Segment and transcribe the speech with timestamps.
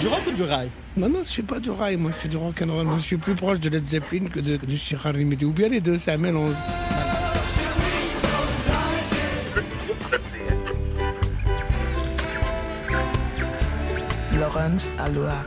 [0.00, 0.70] Du rock ou du rail?
[0.96, 2.84] Non, non, je suis pas du rail, moi je suis du rock'n'roll.
[2.84, 5.44] Moi, je suis plus proche de Led Zeppelin que de, de.
[5.44, 6.54] Ou bien les deux, c'est un mélange.
[14.32, 15.44] Lawrence Aloha.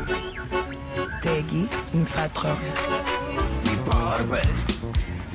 [1.22, 2.58] Teggy Mfatrore.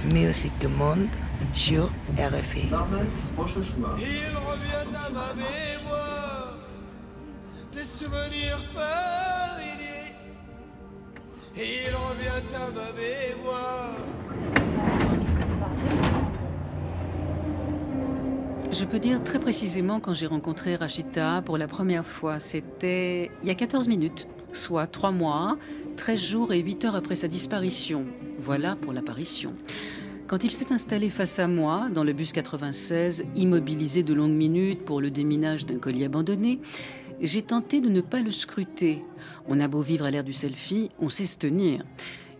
[0.06, 1.08] Musique du monde
[1.54, 1.84] sur
[2.18, 2.66] RFI.
[2.66, 3.46] Il revient
[4.96, 6.54] à ma mémoire
[7.72, 10.14] des souvenirs familiers.
[11.56, 13.94] Il revient à ma mémoire.
[18.72, 22.40] Je peux dire très précisément quand j'ai rencontré Rachita pour la première fois.
[22.40, 25.56] C'était il y a 14 minutes, soit 3 mois,
[25.96, 28.06] 13 jours et 8 heures après sa disparition.
[28.40, 29.54] Voilà pour l'apparition.
[30.34, 34.84] Quand il s'est installé face à moi, dans le bus 96, immobilisé de longues minutes
[34.84, 36.58] pour le déminage d'un colis abandonné,
[37.20, 39.04] j'ai tenté de ne pas le scruter.
[39.46, 41.84] On a beau vivre à l'ère du selfie, on sait se tenir.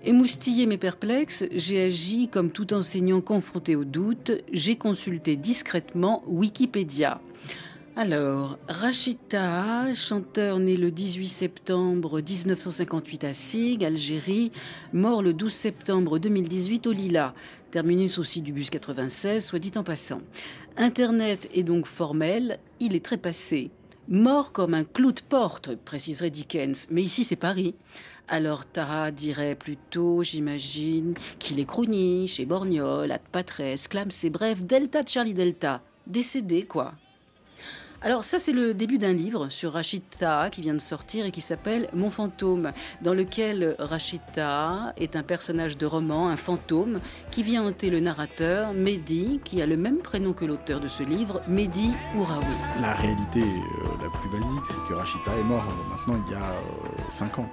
[0.03, 4.33] Émoustillé mais perplexe, j'ai agi comme tout enseignant confronté au doute.
[4.53, 7.21] J'ai consulté discrètement Wikipédia.
[7.97, 14.51] Alors, Rachita, chanteur né le 18 septembre 1958 à Sig, Algérie,
[14.93, 17.35] mort le 12 septembre 2018 au Lila,
[17.75, 20.21] terminus aussi du bus 96, soit dit en passant.
[20.77, 23.73] Internet est donc formel, il est très passé.
[24.07, 27.75] Mort comme un clou de porte, préciserait Dickens, mais ici c'est Paris.
[28.29, 35.03] Alors Tara dirait plutôt, j'imagine, qu'il est crony, chez Borgnol, à Patresse, Clamsé, bref, Delta
[35.03, 35.83] de Charlie Delta.
[36.07, 36.95] Décédé, quoi.
[38.05, 41.41] Alors ça c'est le début d'un livre sur Rachita qui vient de sortir et qui
[41.41, 47.67] s'appelle Mon fantôme, dans lequel Rachita est un personnage de roman, un fantôme, qui vient
[47.67, 51.93] hanter le narrateur, Mehdi, qui a le même prénom que l'auteur de ce livre, Mehdi
[52.15, 52.45] Ouraoui.
[52.79, 56.37] La réalité euh, la plus basique, c'est que Rachita est mort euh, maintenant il y
[56.37, 56.53] a
[57.11, 57.49] 5 ans.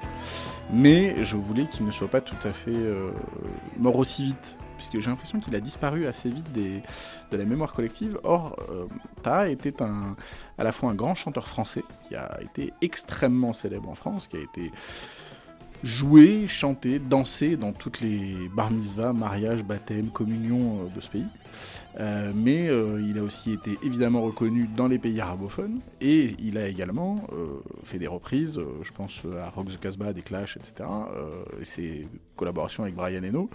[0.73, 3.11] Mais je voulais qu'il ne soit pas tout à fait euh,
[3.77, 8.19] mort aussi vite puisque j'ai l'impression qu'il a disparu assez vite de la mémoire collective.
[8.23, 8.87] Or, euh,
[9.21, 13.93] Taha était à la fois un grand chanteur français, qui a été extrêmement célèbre en
[13.93, 14.71] France, qui a été
[15.83, 21.25] joué, chanté, dansé dans toutes les bar mitzvahs, mariages, baptêmes, communions euh, de ce pays.
[21.99, 26.57] Euh, mais euh, il a aussi été évidemment reconnu dans les pays arabophones et il
[26.57, 30.55] a également euh, fait des reprises, euh, je pense à Rock the Casbah, des Clash,
[30.55, 30.73] etc.
[30.89, 33.49] euh, et ses collaborations avec Brian Eno,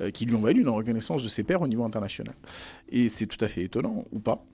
[0.00, 2.34] euh, qui lui ont valu une reconnaissance de ses pairs au niveau international.
[2.90, 4.44] Et c'est tout à fait étonnant, ou pas,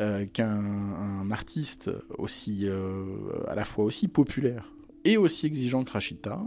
[0.00, 3.04] euh, qu'un un artiste aussi, euh,
[3.46, 4.72] à la fois aussi populaire
[5.06, 6.40] et aussi exigeant que Rachita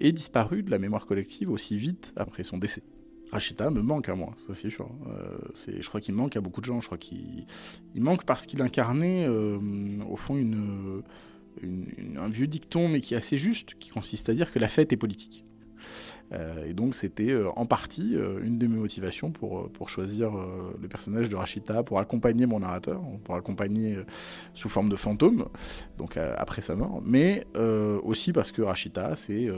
[0.00, 2.82] ait disparu de la mémoire collective aussi vite après son décès.
[3.32, 4.88] Rachita me manque à moi, ça c'est sûr.
[5.08, 6.80] Euh, c'est- je crois qu'il manque à beaucoup de gens.
[6.80, 7.46] Je crois qu'il
[7.94, 9.58] il manque parce qu'il incarnait, euh,
[10.08, 10.36] au fond,
[11.62, 14.92] un vieux dicton, mais qui est assez juste, qui consiste à dire que la fête
[14.92, 15.45] est politique.
[16.32, 20.32] Euh, et donc c'était euh, en partie euh, une de mes motivations pour, choisir
[20.80, 23.96] le personnage de Rachita, pour accompagner mon narrateur, pour accompagner
[24.52, 25.46] sous forme de fantôme,
[25.96, 27.46] donc après sa mort, mais
[28.02, 29.48] aussi parce que Rachita, c'est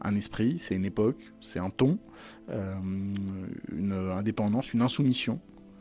[0.00, 1.98] un esprit, c'est une époque, c'est un ton,
[2.48, 5.38] une indépendance, une insoumission,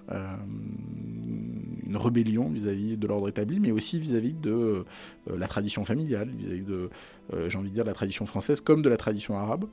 [0.10, 4.84] une rébellion vis-à-vis de l'ordre établi, mais aussi vis-à-vis de euh,
[5.38, 6.90] la tradition familiale, vis-à-vis de,
[7.34, 9.66] euh, j'ai envie de dire, la tradition française comme de la tradition arabe,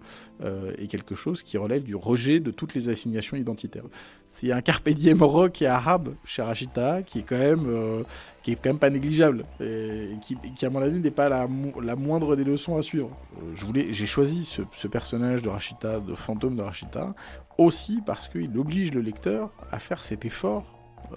[0.42, 3.84] euh, et quelque chose qui relève du rejet de toutes les assignations identitaires.
[4.28, 8.02] C'est un carpe diem rock et arabe chez Rachita qui est quand même, euh,
[8.42, 10.36] qui est quand même pas négligeable, et qui,
[10.66, 11.46] à mon avis n'est pas la,
[11.82, 13.10] la moindre des leçons à suivre.
[13.38, 17.14] Euh, je voulais, j'ai choisi ce, personnage de Rachita, de fantôme de Rachita,
[17.58, 20.64] aussi parce qu'il oblige le lecteur à faire cet effort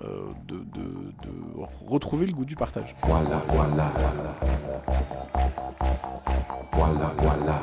[0.03, 1.13] euh, de, de-
[1.87, 2.95] retrouver le goût du partage.
[3.03, 3.91] Voilà, voilà.
[6.73, 7.61] Voilà, voilà.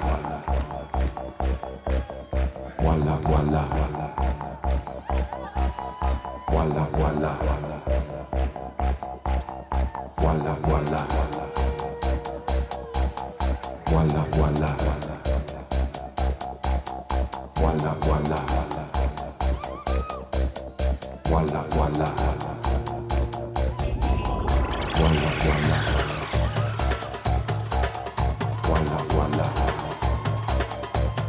[2.78, 3.68] Voilà, voilà.
[6.48, 7.38] Voilà, voilà.
[7.38, 7.38] Voilà,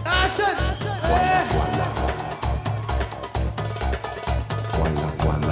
[0.06, 0.56] Action!
[1.10, 1.88] Walla, walla.
[4.80, 5.43] Walla, walla.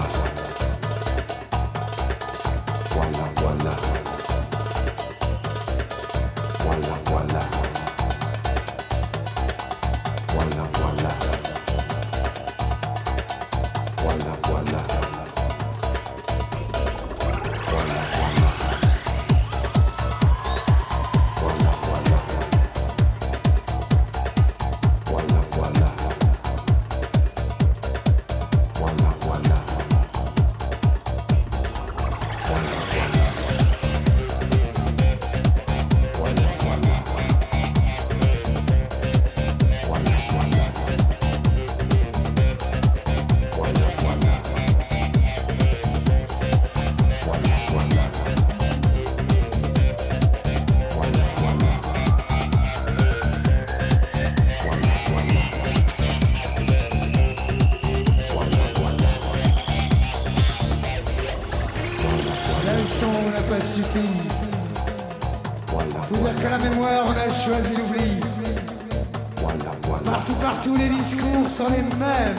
[71.61, 72.35] Sont les mêmes.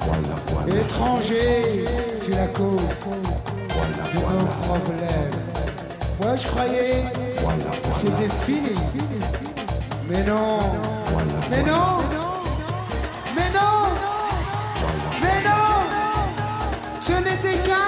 [0.00, 1.84] voilà, voilà, Étranger,
[2.24, 4.46] tu la cause de nos.
[6.22, 8.74] Moi, je croyais que c'était fini.
[10.08, 10.58] Mais non,
[11.50, 11.98] mais non,
[13.36, 13.76] mais non,
[15.20, 15.66] mais non,
[17.00, 17.85] ce n'était qu'un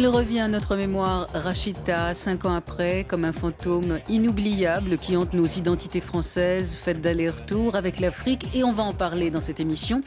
[0.00, 5.34] Il revient à notre mémoire, Rachita, cinq ans après, comme un fantôme inoubliable qui hante
[5.34, 10.00] nos identités françaises, faites d'aller-retour avec l'Afrique, et on va en parler dans cette émission.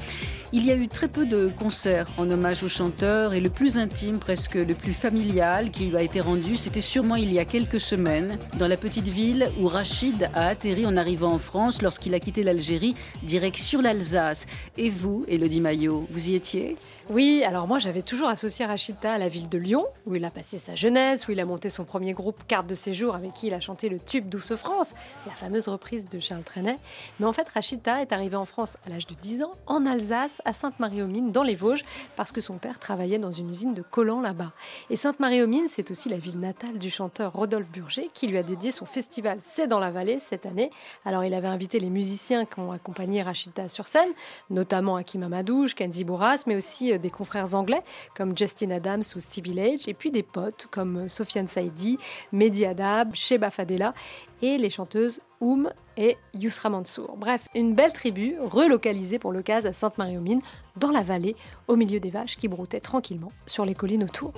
[0.52, 3.78] Il y a eu très peu de concerts en hommage au chanteur, et le plus
[3.78, 7.46] intime, presque le plus familial qui lui a été rendu, c'était sûrement il y a
[7.46, 12.16] quelques semaines, dans la petite ville où Rachid a atterri en arrivant en France lorsqu'il
[12.16, 14.48] a quitté l'Algérie, direction l'Alsace.
[14.76, 16.78] Et vous, Elodie Maillot, vous y étiez?
[17.10, 20.32] Oui, alors moi j'avais toujours associé Rachida à la ville de Lyon, où il a
[20.32, 23.48] passé sa jeunesse, où il a monté son premier groupe Carte de séjour avec qui
[23.48, 24.96] il a chanté le tube Douce France,
[25.28, 26.78] la fameuse reprise de Charles Trenet.
[27.20, 30.42] Mais en fait, Rachida est arrivé en France à l'âge de 10 ans, en Alsace,
[30.46, 31.84] à Sainte-Marie-aux-Mines, dans les Vosges,
[32.16, 34.54] parce que son père travaillait dans une usine de collants là-bas.
[34.90, 38.72] Et Sainte-Marie-aux-Mines, c'est aussi la ville natale du chanteur Rodolphe Burger, qui lui a dédié
[38.72, 40.72] son festival C'est dans la vallée cette année.
[41.04, 44.12] Alors il avait invité les musiciens qui ont accompagné Rachida sur scène,
[44.50, 47.84] notamment Hakim Amadouche, Kenzie Bourras, mais aussi euh, des confrères anglais
[48.16, 51.98] comme Justin Adams ou Stevie Lage, et puis des potes comme euh, Sofiane Saidi,
[52.32, 53.94] Mehdi Adab, Sheba Fadela
[54.42, 57.16] et les chanteuses Oum et Yusra Mansour.
[57.18, 60.42] Bref, une belle tribu relocalisée pour l'occasion à Sainte-Marie-aux-Mines,
[60.78, 61.36] dans la vallée,
[61.68, 64.34] au milieu des vaches qui broutaient tranquillement sur les collines autour.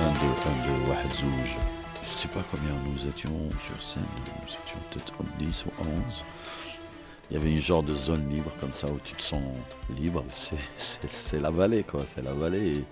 [0.00, 0.78] Un, deux, un, deux,
[2.08, 4.02] je ne sais pas combien nous étions sur scène,
[4.42, 5.70] nous étions peut-être 10 ou
[6.06, 6.24] 11.
[7.30, 9.42] Il y avait une genre de zone libre comme ça où tu te sens
[9.98, 10.24] libre.
[10.78, 12.04] C'est- la vallée, quoi.
[12.06, 12.84] C'est la vallée.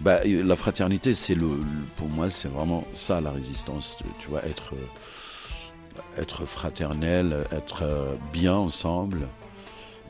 [0.00, 1.48] Bah, la fraternité, c'est le,
[1.96, 3.96] pour moi, c'est vraiment ça la résistance.
[4.18, 4.74] Tu, vois, être,
[6.16, 9.28] être fraternel, être euh, bien ensemble.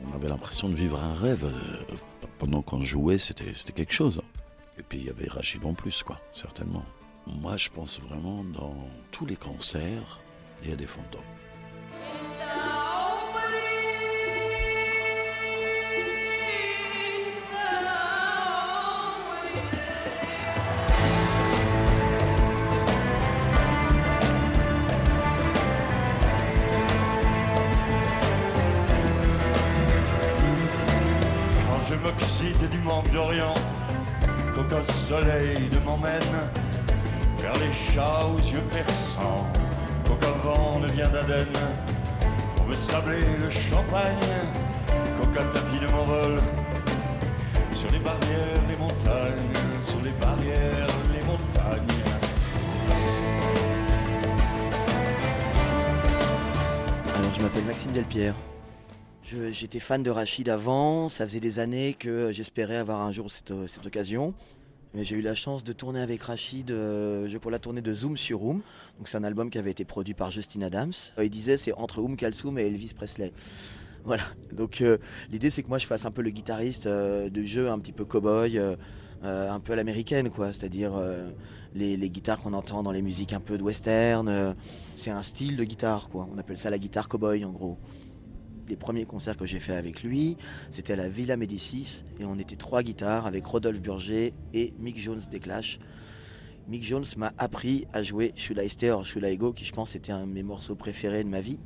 [0.09, 1.45] On avait l'impression de vivre un rêve.
[1.45, 1.95] Euh,
[2.39, 4.21] Pendant qu'on jouait, c'était c'était quelque chose.
[4.79, 6.85] Et puis il y avait Rachid en plus, quoi, certainement.
[7.27, 8.75] Moi, je pense vraiment dans
[9.11, 10.19] tous les concerts,
[10.63, 11.21] il y a des fantômes.
[35.09, 36.35] Soleil ne m'emmène
[37.39, 39.47] vers les chats aux yeux perçants,
[40.05, 41.47] qu'aucun vent ne vient d'Aden
[42.55, 44.35] pour me sabler le champagne,
[45.17, 46.39] qu'aucun tapis ne m'envole
[47.73, 52.03] sur les barrières, les montagnes, sur les barrières, les montagnes.
[57.15, 58.35] Alors, je m'appelle Maxime Delpierre.
[59.49, 63.53] J'étais fan de Rachid avant, ça faisait des années que j'espérais avoir un jour cette,
[63.67, 64.35] cette occasion.
[64.95, 68.39] J'ai eu la chance de tourner avec Rachid euh, pour la tournée de Zoom sur.
[68.39, 68.63] Donc
[69.05, 70.93] c'est un album qui avait été produit par Justin Adams.
[71.19, 73.31] Euh, il disait c'est entre Oum Kalsoum et Elvis Presley.
[74.05, 74.23] Voilà.
[74.53, 74.97] Donc euh,
[75.29, 78.05] l'idée c'est que moi je fasse un peu le guitariste de jeu un petit peu
[78.05, 78.57] cow-boy,
[79.21, 80.53] un peu à l'américaine quoi.
[80.53, 80.93] C'est-à-dire
[81.75, 84.55] les, les guitares qu'on entend dans les musiques un peu de western.
[84.95, 86.27] c'est un style de guitare quoi.
[86.33, 87.77] On appelle ça la guitare cow-boy en gros.
[88.69, 90.37] Les premiers concerts que j'ai fait avec lui,
[90.69, 94.99] c'était à la Villa Médicis et on était trois guitares avec Rodolphe Burger et Mick
[94.99, 95.79] Jones des Clash.
[96.67, 99.73] Mick Jones m'a appris à jouer Should I Stay or Should I Go, qui je
[99.73, 101.59] pense était un de mes morceaux préférés de ma vie.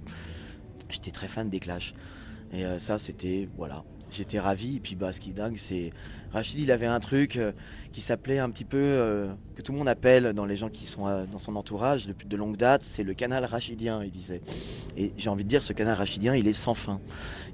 [0.89, 1.93] J'étais très fan des Clash.
[2.53, 3.83] Et euh, ça, c'était, voilà,
[4.13, 4.77] j'étais ravi.
[4.77, 5.91] Et puis, bah, ce qui est dingue, c'est
[6.31, 7.51] Rachid, il avait un truc euh,
[7.91, 10.87] qui s'appelait un petit peu, euh, que tout le monde appelle dans les gens qui
[10.87, 14.41] sont euh, dans son entourage depuis de longue date, c'est le canal rachidien, il disait.
[14.97, 16.99] Et j'ai envie de dire, ce canal rachidien, il est sans fin.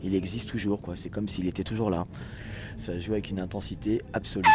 [0.04, 0.96] Il existe toujours, quoi.
[0.96, 2.08] C'est comme s'il était toujours là.
[2.78, 4.46] Ça joue avec une intensité absolue.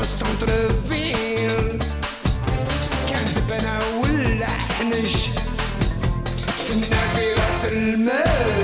[0.00, 1.78] في السنتر-فيل
[3.10, 5.14] كان دبنا ولا حنش
[6.48, 8.59] استنى في رأس المال.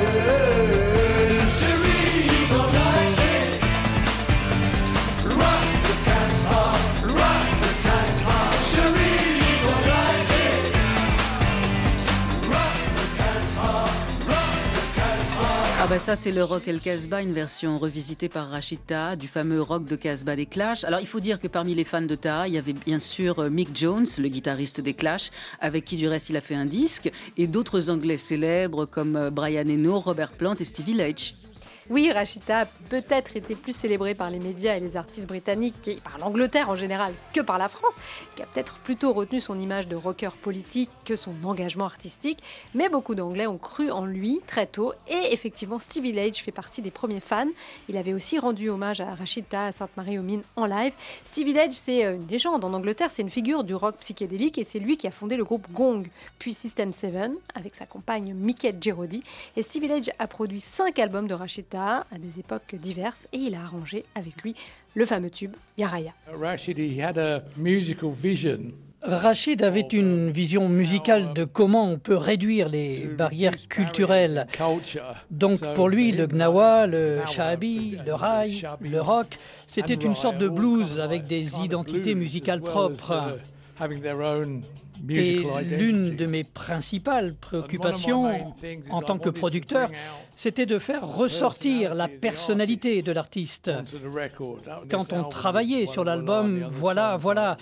[15.98, 19.96] Ça c'est le rock El Casbah, une version revisitée par Rachida du fameux rock de
[19.96, 20.84] Casbah des Clash.
[20.84, 23.38] Alors il faut dire que parmi les fans de Taha, il y avait bien sûr
[23.38, 26.66] euh, Mick Jones, le guitariste des Clash, avec qui du reste il a fait un
[26.66, 31.34] disque, et d'autres Anglais célèbres comme euh, Brian Eno, Robert Plant et Stevie Leitch.
[31.88, 35.96] Oui, Rachida a peut-être été plus célébrée par les médias et les artistes britanniques et
[36.02, 37.94] par l'Angleterre en général que par la France,
[38.34, 42.42] qui a peut-être plutôt retenu son image de rocker politique que son engagement artistique.
[42.74, 46.82] Mais beaucoup d'Anglais ont cru en lui très tôt et effectivement Stevie Leitch fait partie
[46.82, 47.46] des premiers fans.
[47.88, 50.92] Il avait aussi rendu hommage à Rachida à Sainte-Marie-aux-Mines en live.
[51.24, 54.64] Stevie Leitch, c'est euh, une légende en Angleterre, c'est une figure du rock psychédélique et
[54.64, 56.02] c'est lui qui a fondé le groupe Gong,
[56.40, 57.14] puis System 7
[57.54, 59.22] avec sa compagne Mickey Girodi.
[59.56, 63.54] Et Stevie Leitch a produit cinq albums de Rachida à des époques diverses et il
[63.54, 64.54] a arrangé avec lui
[64.94, 66.12] le fameux tube Yaraya.
[66.40, 68.72] Rashid, he had a musical vision.
[69.02, 74.46] Rachid avait une vision musicale de comment on peut réduire les barrières culturelles.
[75.30, 80.48] Donc pour lui, le gnawa, le shahabi, le raï, le rock, c'était une sorte de
[80.48, 83.38] blues avec des identités musicales propres.
[85.08, 88.54] Et l'une de mes principales préoccupations
[88.90, 89.90] en tant que producteur,
[90.34, 93.70] c'était de faire ressortir la personnalité de l'artiste.
[94.90, 97.56] Quand on travaillait sur l'album, voilà, voilà,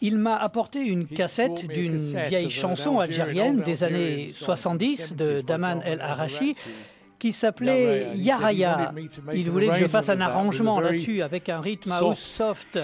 [0.00, 6.00] il m'a apporté une cassette d'une vieille chanson algérienne des années 70 de Daman El
[6.00, 6.56] Arachi
[7.18, 8.92] qui s'appelait Yaraya.
[9.32, 12.78] Il voulait que je fasse un arrangement là-dessus avec un rythme house soft.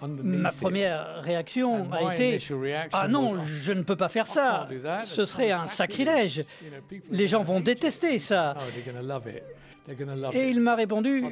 [0.00, 2.38] Ma première réaction a été
[2.92, 4.68] Ah non, je ne peux pas faire ça.
[5.04, 6.44] Ce serait un sacrilège.
[7.10, 8.56] Les gens vont détester ça.
[10.32, 11.24] Et il m'a répondu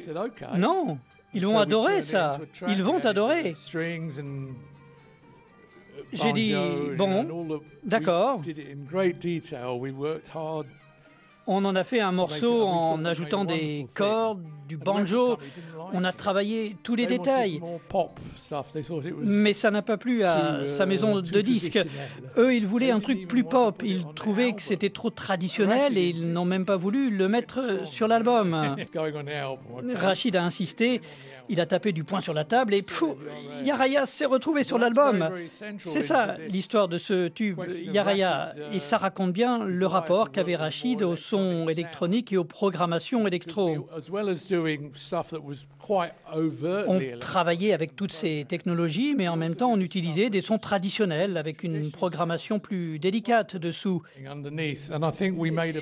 [0.56, 0.98] Non,
[1.34, 2.40] ils vont adorer ça.
[2.68, 3.54] Ils vont adorer.
[6.12, 6.54] J'ai dit
[6.96, 8.40] Bon, d'accord.
[11.48, 15.38] On en a fait un morceau en ajoutant des cordes, du banjo.
[15.92, 17.60] On a travaillé tous les détails.
[19.22, 21.78] Mais ça n'a pas plu à sa maison de disques.
[22.36, 23.82] Eux, ils voulaient un truc plus pop.
[23.84, 28.08] Ils trouvaient que c'était trop traditionnel et ils n'ont même pas voulu le mettre sur
[28.08, 28.54] l'album.
[29.94, 31.00] Rachid a insisté.
[31.48, 32.84] Il a tapé du poing sur la table et
[33.62, 35.28] Yaraya s'est retrouvé sur l'album.
[35.78, 37.60] C'est ça l'histoire de ce tube,
[37.92, 38.54] Yaraya.
[38.72, 43.88] Et ça raconte bien le rapport qu'avait Rachid au son électronique et aux programmations électro.
[46.88, 51.36] On travaillait avec toutes ces technologies, mais en même temps on utilisait des sons traditionnels
[51.36, 54.02] avec une programmation plus délicate dessous.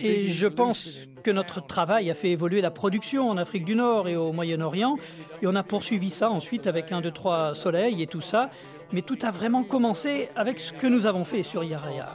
[0.00, 4.08] Et je pense que notre travail a fait évoluer la production en Afrique du Nord
[4.08, 4.96] et au Moyen-Orient.
[5.42, 8.50] Et on a poursuivi ça ensuite avec un, deux, trois soleils et tout ça.
[8.92, 12.12] Mais tout a vraiment commencé avec ce que nous avons fait sur Yaraya.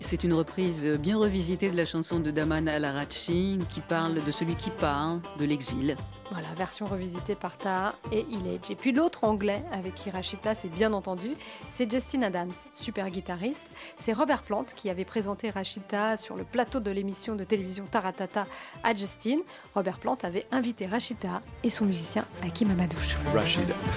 [0.00, 4.56] C'est une reprise bien revisitée de la chanson de Daman Al-Arachi qui parle de celui
[4.56, 5.96] qui part, de l'exil.
[6.30, 8.70] Voilà, version revisitée par Taha et Illedge.
[8.70, 11.32] Et puis l'autre anglais avec qui Rachid place est bien entendu,
[11.70, 13.62] c'est Justin Adams, super guitariste.
[13.98, 18.46] C'est Robert Plant qui avait présenté Rachita sur le plateau de l'émission de télévision Taratata
[18.82, 19.38] à Justin.
[19.74, 23.16] Robert Plant avait invité Rachita et son musicien Hakim Amadouche.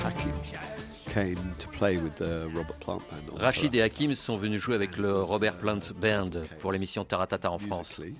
[0.03, 0.31] Hakim
[1.13, 3.33] came to play with the Robert Plant Band.
[3.33, 7.51] on Rachid et Hakim sont venus jouer avec le Robert Plant Band pour l'émission Taratata
[7.51, 8.01] en France.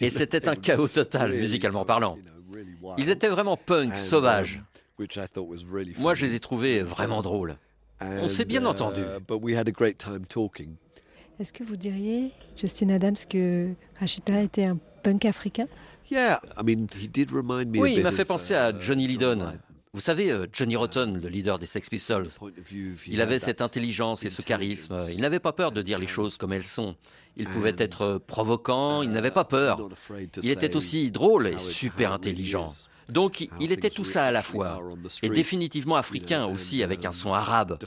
[0.00, 2.18] Et c'était un chaos total, musicalement parlant.
[2.96, 4.56] Ils étaient vraiment punk, sauvages.
[4.56, 4.64] um,
[4.98, 7.56] which I thought was really Moi, je les ai trouvés vraiment drôles.
[8.00, 9.00] On s'est bien entendu.
[9.00, 10.74] uh, But we had a great time talking.
[11.40, 13.70] Est-ce que vous diriez, Justin Adams, que
[14.00, 15.66] Rachida était un punk africain?
[16.10, 18.80] Yeah, I mean, he did remind me a Oui, il m'a fait penser uh, à
[18.80, 19.52] Johnny Lydon.
[19.94, 22.28] Vous savez, euh, Johnny Rotten, le leader des Sex Pistols,
[23.06, 25.00] il avait cette intelligence et ce charisme.
[25.12, 26.94] Il n'avait pas peur de dire les choses comme elles sont.
[27.36, 29.80] Il pouvait And, être euh, provocant, il n'avait pas peur.
[29.92, 32.72] afraid to Il était aussi drôle et super intelligent.
[33.08, 34.82] Donc il était tout ça à la fois.
[35.22, 37.78] Et définitivement africain aussi, and, avec un son arabe.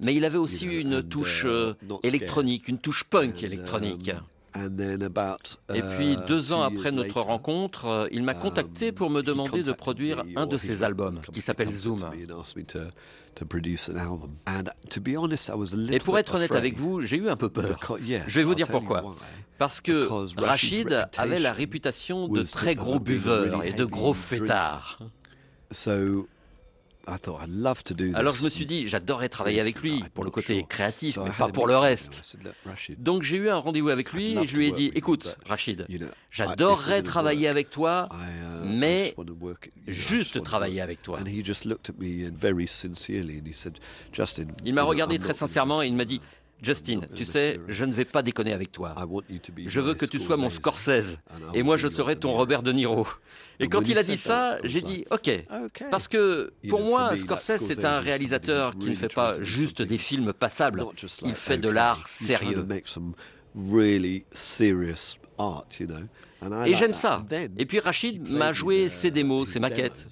[0.00, 4.12] Mais il avait aussi une touche uh, euh, électronique, une touche punk And, électronique.
[5.74, 9.22] Et puis uh, deux ans après notre rencontre, euh, il m'a contacté um, pour me
[9.22, 12.00] demander de produire un de ses albums qui s'appelle Zoom.
[15.92, 17.96] Et pour être honnête avec vous, j'ai eu un peu peur.
[18.26, 19.14] Je vais vous dire pourquoi.
[19.58, 20.08] Parce que
[20.40, 24.98] Rachid avait la réputation de très gros buveur et de gros drinker.
[28.14, 31.48] Alors je me suis dit, j'adorerais travailler avec lui pour le côté créatif, mais pas
[31.48, 32.14] pour le reste.
[32.14, 34.68] and I said, "Look, Rashid, Donc j'ai eu un rendez-vous avec lui et je lui
[34.68, 35.86] ai dit, écoute, Rachid,
[36.30, 39.14] j'adorerais travailler avec toi, uh, mais
[39.86, 41.18] juste travailler work." avec toi.
[41.20, 43.78] And he just looked at me and very sincerely and he said,
[44.12, 46.20] Justin, Il m'a regardé très sincèrement et il m'a dit,
[46.62, 48.94] Justin, tu sais, je ne vais pas déconner avec toi.
[49.66, 51.18] Je veux que tu sois mon Scorsese
[51.54, 53.06] et moi je serai ton Robert De Niro.
[53.58, 55.30] Et quand il a dit ça, j'ai dit OK.
[55.90, 60.32] Parce que pour moi, Scorsese, c'est un réalisateur qui ne fait pas juste des films
[60.32, 60.84] passables,
[61.22, 62.66] il fait de l'art sérieux.
[63.54, 66.06] really serious art, you know?
[66.42, 67.24] And I Et j'aime ça.
[67.56, 70.06] Et puis Rachid m'a joué the- ses démos, ses maquettes.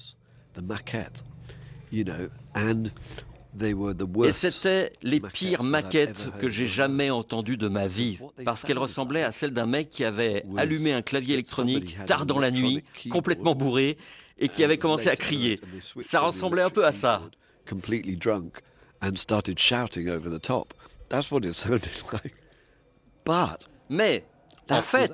[3.60, 9.24] Et c'était les pires maquettes que j'ai jamais entendues de ma vie, parce qu'elles ressemblaient
[9.24, 12.84] à celles d'un mec qui avait allumé un clavier électronique tard an dans la nuit,
[13.10, 13.96] complètement bourré,
[14.38, 15.60] et qui avait commencé à crier.
[16.00, 17.22] Ça ressemblait un peu à ça.
[17.68, 18.62] completely drunk
[19.02, 20.74] and started shouting over the top.
[21.08, 22.34] That's what it sounded like.
[23.24, 24.24] But Mais
[24.70, 25.12] en fait,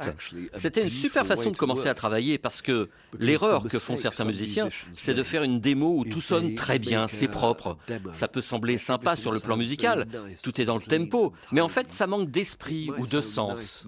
[0.57, 3.97] c'était une super façon de to commencer à travailler parce que Because l'erreur que font
[3.97, 7.11] certains musiciens, musicians c'est de faire une démo où is tout sonne très bien, make
[7.11, 7.77] c'est a propre.
[7.87, 8.11] demo.
[8.15, 10.07] Ça peut sembler sympa sur le plan musical,
[10.43, 13.87] tout est dans le tempo, mais en fait, ça manque d'esprit It ou de sens.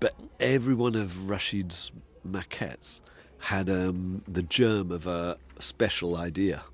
[0.00, 1.92] but every one of Rashid's
[2.26, 3.00] maquettes
[3.38, 6.64] had um, the germ of a special idea,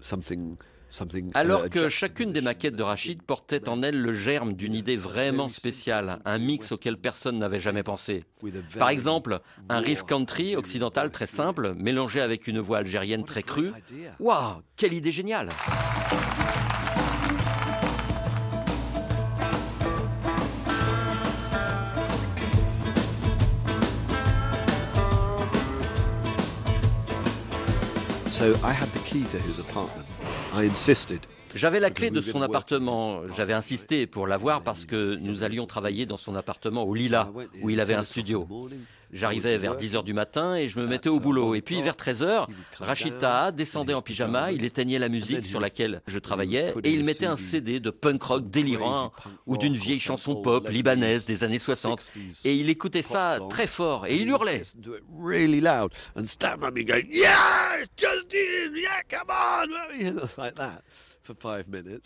[0.00, 0.58] something.
[1.34, 4.96] Alors uh, que chacune des maquettes de Rachid portait en elle le germe d'une idée
[4.96, 8.24] vraiment spéciale, un mix auquel personne n'avait jamais pensé.
[8.78, 13.72] Par exemple, un riff country occidental très simple, mélangé avec une voix algérienne très crue.
[14.18, 15.50] Waouh, quelle idée géniale
[28.30, 30.06] So I had the key to his apartment.
[31.54, 33.22] J'avais la clé de son appartement.
[33.36, 37.30] J'avais insisté pour l'avoir parce que nous allions travailler dans son appartement au Lila,
[37.62, 38.46] où il avait un studio.
[39.12, 41.54] J'arrivais vers 10h du matin et je me mettais au boulot.
[41.54, 42.46] Et puis vers 13h,
[42.78, 47.04] Rachid Taha descendait en pyjama, il éteignait la musique sur laquelle je travaillais et il
[47.04, 49.12] mettait un CD de punk rock délirant
[49.46, 52.12] ou d'une vieille chanson pop libanaise des années 60.
[52.44, 54.62] Et il écoutait ça très fort et il hurlait.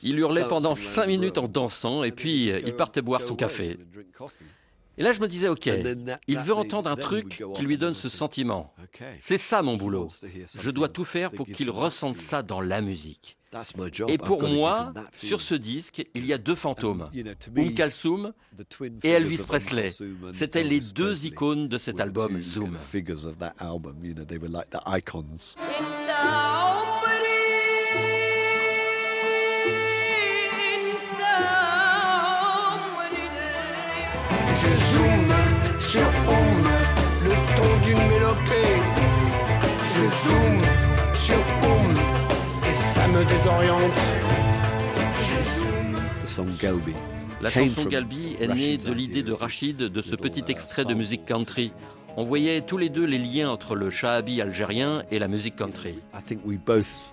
[0.02, 3.02] Il hurlait pendant dancing 5 around the minutes en dansant et puis euh, il partait
[3.02, 3.78] boire son café.
[4.96, 5.68] Et là, je me disais, OK,
[6.28, 8.74] il veut entendre un truc qui lui donne ce sentiment.
[9.20, 10.08] C'est ça mon boulot.
[10.58, 13.36] Je dois tout faire pour qu'il ressente ça dans la musique.
[13.54, 14.10] That's my job.
[14.10, 18.34] Et pour moi, sur ce disque, il y a deux fantômes, Um
[18.68, 19.92] twin et Elvis Presley.
[20.32, 22.76] C'étaient les deux icônes de cet album Zoom.
[35.94, 36.02] Sur
[37.22, 38.74] le ton d'une mélopée.
[39.94, 40.58] Je zoome
[41.14, 41.94] sur Oum,
[42.74, 43.92] ça me désoriente.
[46.24, 46.94] The song Galbi.
[47.40, 50.84] La came chanson from Galbi est née de l'idée de Rachid de ce petit extrait
[50.84, 51.72] de musique country.
[52.16, 56.00] On voyait tous les deux les liens entre le shahabi algérien et la musique country.
[56.12, 57.12] I think we both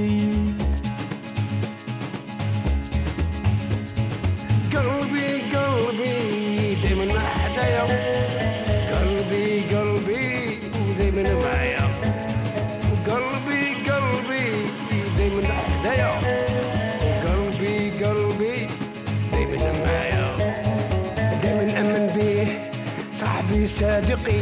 [23.81, 24.41] صادقي.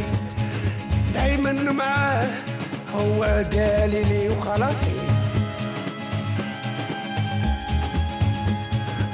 [1.13, 2.28] دايما معاه
[2.95, 4.97] هو دليلي وخلاصي.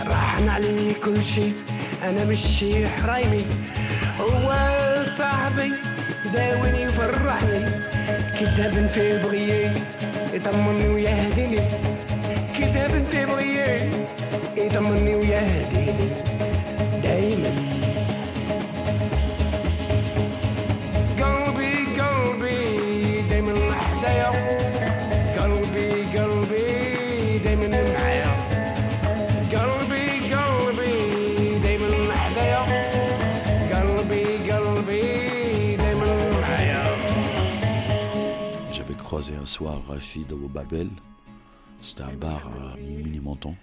[0.07, 1.51] راحن عليه كل شي
[2.03, 3.45] أنا مشي حرايمي.
[4.19, 4.47] هو
[5.17, 5.71] صاحبي
[6.33, 7.61] داويني يفرحني
[8.39, 9.71] كتاب في بغيي
[10.33, 11.61] يطمني ويهديني.
[12.57, 13.89] كتاب في بغيي
[14.57, 16.09] يطمني ويهديني.
[38.71, 40.89] J'avais croisé un soir Rachid au Babel.
[41.81, 43.55] C'était un bar à Mini-Menton.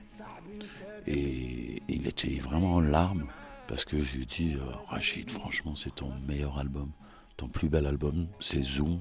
[1.06, 3.26] Et il était vraiment en larmes
[3.68, 6.90] parce que je lui dit euh, Rachid, franchement, c'est ton meilleur album.
[7.36, 9.00] Ton plus bel album, c'est Zoom.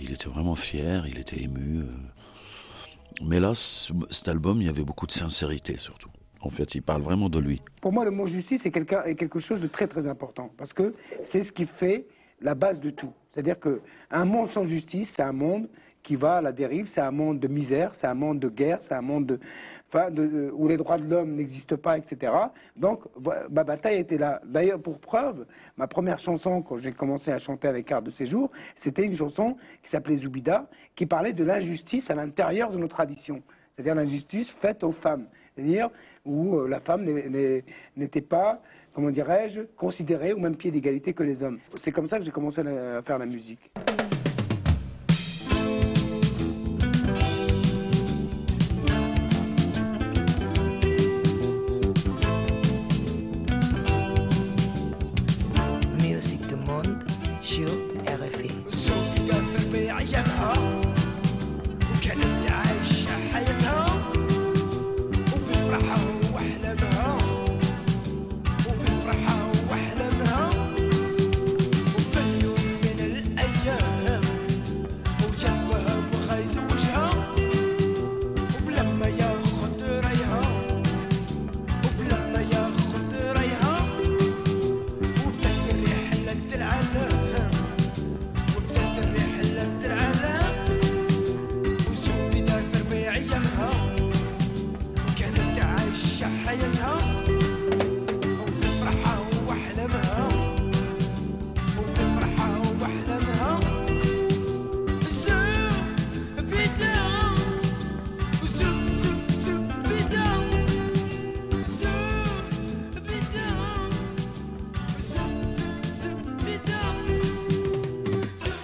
[0.00, 1.80] Il était vraiment fier, il était ému.
[1.80, 1.90] euh.
[3.24, 6.10] Mais là, ce- cet album, il y avait beaucoup de sincérité surtout.
[6.42, 7.62] En fait, il parle vraiment de lui.
[7.80, 10.94] Pour moi, le mot justice est, quelque chose de très très important parce que
[11.30, 12.06] c'est ce qui fait
[12.40, 13.12] la base de tout.
[13.30, 15.68] C'est-à-dire qu'un monde sans justice, c'est un monde
[16.02, 18.78] qui va à la dérive, c'est un monde de misère, c'est un monde de guerre,
[18.82, 19.40] c'est un monde
[20.52, 22.32] où les droits de l'homme n'existent pas, etc.
[22.76, 23.02] Donc,
[23.50, 24.40] ma bataille était là.
[24.44, 25.46] D'ailleurs, pour preuve,
[25.76, 29.56] ma première chanson, quand j'ai commencé à chanter avec Carte de Séjour, c'était une chanson
[29.82, 33.42] qui s'appelait Zoubida, qui parlait de l'injustice à l'intérieur de nos traditions.
[33.74, 35.26] C'est-à-dire l'injustice faite aux femmes.
[35.54, 35.90] C'est-à-dire
[36.26, 38.60] où euh, la femme n'était pas,
[38.92, 41.58] comment dirais-je, considérée au même pied d'égalité que les hommes.
[41.76, 43.70] C'est comme ça que j'ai commencé à faire la musique.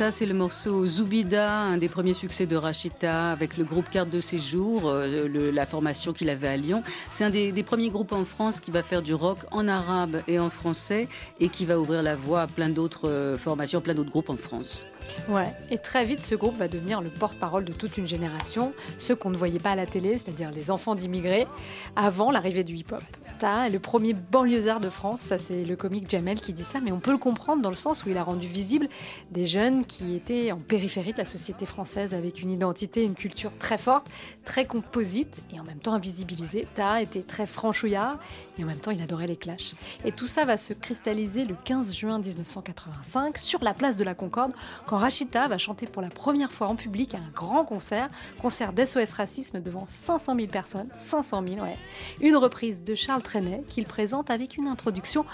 [0.03, 4.11] Ça, c'est le morceau Zoubida, un des premiers succès de Rachita avec le groupe Carte
[4.11, 6.83] de Séjour, euh, la formation qu'il avait à Lyon.
[7.09, 10.21] C'est un des, des premiers groupes en France qui va faire du rock en arabe
[10.27, 11.07] et en français
[11.39, 14.37] et qui va ouvrir la voie à plein d'autres euh, formations, plein d'autres groupes en
[14.37, 14.87] France.
[15.29, 19.15] Ouais, et très vite, ce groupe va devenir le porte-parole de toute une génération, ceux
[19.15, 21.47] qu'on ne voyait pas à la télé, c'est-à-dire les enfants d'immigrés,
[21.95, 23.03] avant l'arrivée du hip-hop.
[23.39, 26.93] T'as le premier banlieusard de France, ça c'est le comique Jamel qui dit ça, mais
[26.93, 28.89] on peut le comprendre dans le sens où il a rendu visible
[29.31, 33.53] des jeunes qui étaient en périphérie de la société française avec une identité, une culture
[33.59, 34.07] très forte,
[34.45, 36.67] très composite et en même temps invisibilisée.
[36.75, 38.19] Ta était très franchouillard
[38.59, 39.75] et en même temps il adorait les clashs.
[40.05, 44.15] Et tout ça va se cristalliser le 15 juin 1985 sur la place de la
[44.15, 44.53] Concorde
[44.93, 48.11] quand Rachita va chanter pour la première fois en public à un grand concert,
[48.43, 51.79] concert d'SOS Racisme devant 500 000 personnes, 500 000 ouais.
[52.21, 55.25] Une reprise de Charles Trenet qu'il présente avec une introduction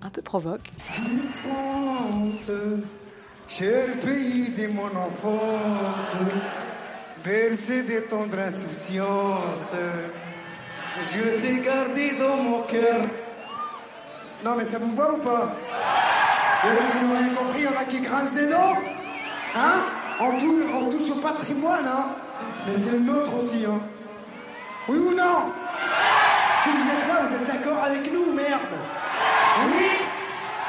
[0.00, 0.70] un peu provoque.
[3.50, 6.16] Cher pays de mon enfance,
[7.22, 9.68] bercé de tendre insouciance,
[11.02, 13.02] je t'ai gardé dans mon cœur.
[14.42, 15.54] Non mais ça vous va ou pas?
[16.64, 18.91] N'ont rien compris, il y en a qui grincent des dents?
[19.54, 19.80] Hein?
[20.20, 20.38] On
[20.90, 22.06] touche, au patrimoine, hein.
[22.66, 23.80] Mais c'est le nôtre aussi, hein.
[24.88, 25.52] Oui ou non?
[26.62, 28.60] Si vous êtes là, vous êtes d'accord avec nous, merde.
[29.66, 29.88] Oui?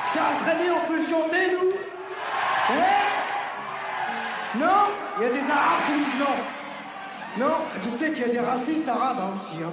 [0.08, 1.70] Charles Trenet, on peut chanter, nous?
[2.76, 3.04] Ouais?
[4.56, 4.90] Non?
[5.18, 6.36] Il y a des Arabes qui disent non.
[7.36, 9.58] Non, je sais qu'il y a des racistes arabes hein, aussi.
[9.64, 9.72] Hein,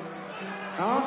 [0.80, 1.02] hein?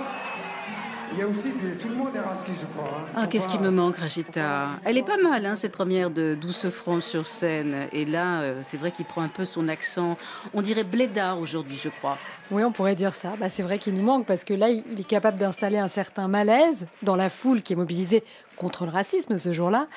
[1.14, 1.78] Il y a aussi des...
[1.78, 2.90] Tout le monde est raciste, je crois.
[3.00, 3.12] hein.
[3.16, 4.80] Ah, qu'est-ce qui me manque, Rachita?
[4.84, 7.88] Elle est pas mal, hein, cette première de Douce France sur scène.
[7.92, 10.18] Et là, euh, c'est vrai qu'il prend un peu son accent.
[10.54, 12.18] On dirait blédard aujourd'hui, je crois.
[12.54, 13.34] Oui, on pourrait dire ça.
[13.40, 16.28] Bah, c'est vrai qu'il nous manque parce que là, il est capable d'installer un certain
[16.28, 18.24] malaise dans la foule qui est mobilisée
[18.58, 19.88] contre le racisme ce jour-là.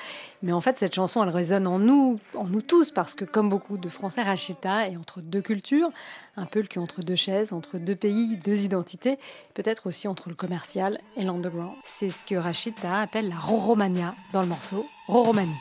[0.41, 3.47] Mais en fait, cette chanson, elle résonne en nous, en nous tous, parce que comme
[3.47, 5.91] beaucoup de Français, Rachita est entre deux cultures,
[6.35, 9.19] un peu le cul entre deux chaises, entre deux pays, deux identités,
[9.53, 11.75] peut-être aussi entre le commercial et l'underground.
[11.85, 15.53] C'est ce que Rachita appelle la Roromania dans le morceau Roromanie.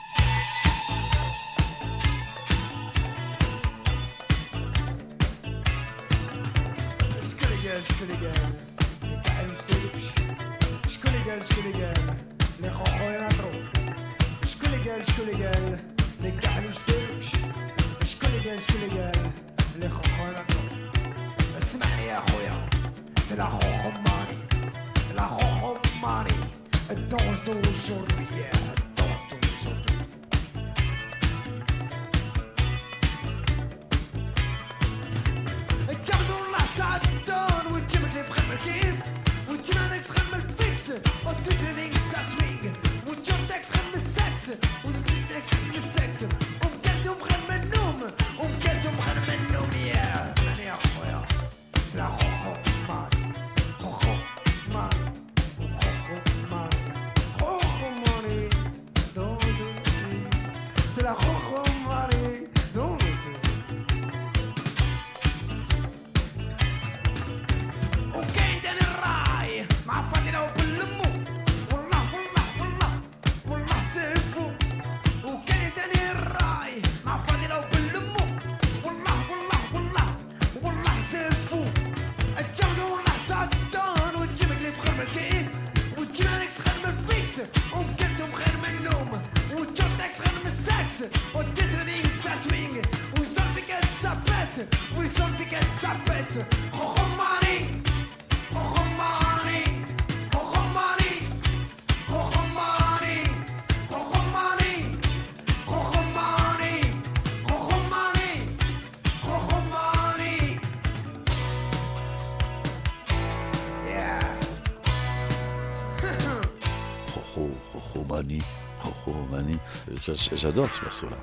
[120.35, 121.17] J'adore ce morceau-là.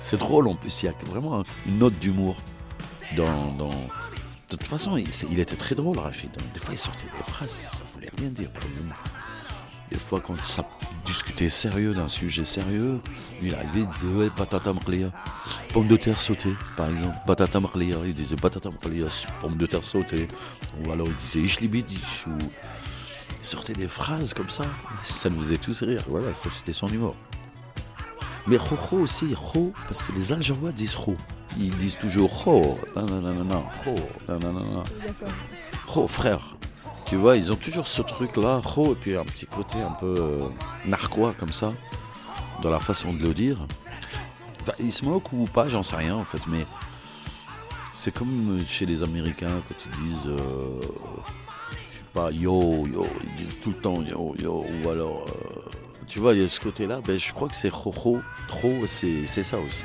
[0.00, 2.36] C'est drôle en plus, il y a vraiment une note d'humour.
[3.16, 6.30] De toute façon, il, était très drôle, Rachid.
[6.52, 8.48] Des fois, il sortait des phrases, ça voulait rien dire.
[9.90, 10.68] Des fois, quand ça
[11.04, 13.00] discutait sérieux d'un sujet sérieux,
[13.42, 15.12] il arrivait, il disait Ouais, patata maqliya.
[15.72, 17.16] Pomme de terre sautée, par exemple.
[17.26, 17.98] Patata maqliya.
[18.04, 19.06] Il disait patata maqliya,
[19.40, 20.28] pomme de terre sautée.
[20.84, 22.26] Ou alors il disait Ishlibidish.
[22.26, 22.38] Ou...
[23.38, 24.64] Il sortait des phrases comme ça.
[25.04, 26.02] Ça nous faisait tous rire.
[26.08, 27.14] Voilà, ça c'était son humour.
[28.46, 31.16] Mais Rojo aussi, Ro, parce que les Algérois disent Ro.
[31.58, 32.78] Ils disent toujours Ro.
[32.96, 33.64] Non, non, non, non, non.
[34.28, 34.82] Non, non, non, non.
[35.86, 36.56] Ro, frère.
[37.06, 40.14] Tu vois, ils ont toujours ce truc-là, Ro, et puis un petit côté un peu
[40.18, 40.48] euh,
[40.86, 41.74] narquois comme ça,
[42.62, 43.58] dans la façon de le dire.
[44.60, 46.66] Enfin, ils se moquent ou pas, j'en sais rien en fait, mais
[47.92, 50.80] c'est comme chez les Américains quand ils disent, euh,
[51.90, 55.70] je sais pas, yo, yo, ils disent tout le temps yo, yo, ou alors, euh,
[56.06, 58.20] tu vois, il y a ce côté-là, ben, je crois que c'est trop,
[58.86, 59.84] c'est c'est ça aussi.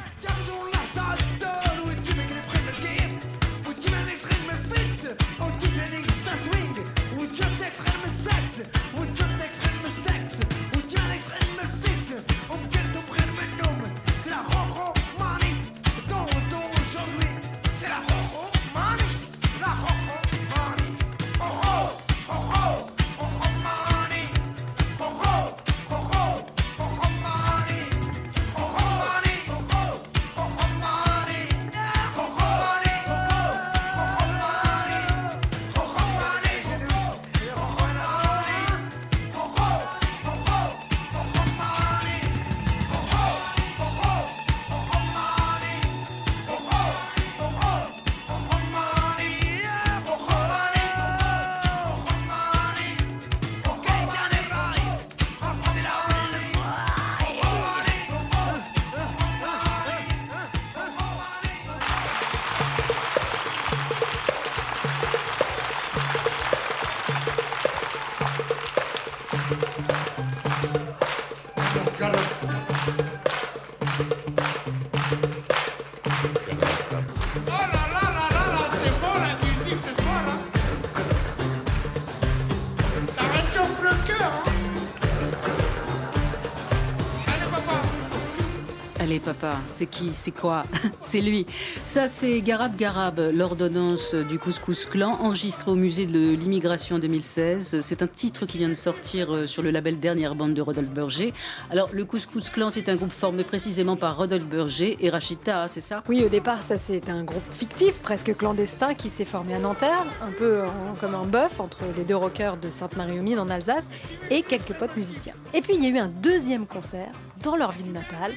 [89.67, 90.11] C'est qui?
[90.13, 90.63] C'est quoi?
[91.01, 91.45] C'est lui.
[91.83, 97.81] Ça c'est Garab Garab, l'ordonnance du Couscous Clan, enregistré au musée de l'immigration en 2016.
[97.81, 100.89] C'est un titre qui vient de sortir euh, sur le label Dernière Bande de Rodolphe
[100.89, 101.33] Berger.
[101.69, 105.81] Alors le Couscous Clan, c'est un groupe formé précisément par Rodolphe Berger et Rachita, c'est
[105.81, 106.03] ça?
[106.07, 110.05] Oui, au départ, ça c'est un groupe fictif, presque clandestin, qui s'est formé à Nanterre,
[110.21, 110.61] un peu
[110.99, 113.87] comme un bœuf entre les deux rockers de Sainte-Marie-aux-Mines en Alsace
[114.29, 115.33] et quelques potes musiciens.
[115.53, 117.11] Et puis il y a eu un deuxième concert
[117.43, 118.33] dans leur ville natale,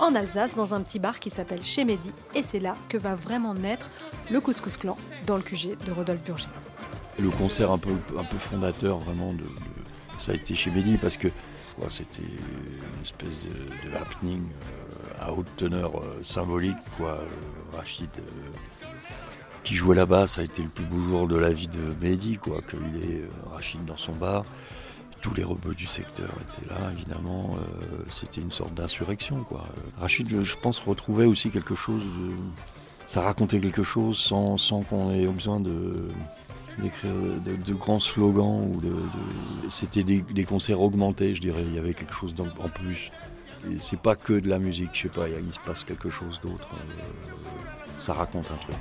[0.00, 2.10] en Alsace, dans un petit bar qui s'appelle Chez Mehdi.
[2.34, 3.90] Et c'est là que va vraiment naître
[4.30, 6.48] le Couscous Clan dans le QG de Rodolphe Burger.
[7.18, 9.44] Le concert un peu, un peu fondateur vraiment de,
[10.16, 11.28] ça a été chez Mehdi parce que
[11.88, 17.12] c'était une espèce de, de happening euh, à haute teneur euh, symbolique quoi.
[17.12, 18.10] Euh, Rachid
[19.62, 22.36] qui jouait là-bas, ça a été le plus beau jour de la vie de Mehdi
[22.36, 22.60] quoi.
[22.62, 24.44] Qu'il est Rachid dans son bar.
[25.20, 27.50] Tous les rebeux du secteur étaient là, évidemment.
[27.54, 29.64] euh, c'était une sorte d'insurrection, quoi.
[29.98, 32.02] Rachid, je pense, retrouvait aussi quelque chose.
[33.06, 37.10] Ça racontait quelque chose sans, sans qu'on ait besoin d'écrire
[37.44, 38.94] de, grands slogans ou de,
[39.68, 43.10] c'était des, des concerts augmentés je dirais il y avait quelque chose en plus
[43.70, 46.40] et c'est pas que de la musique je sais pas il, se passe quelque chose
[46.42, 46.94] d'autre euh,
[47.98, 48.76] ça raconte un truc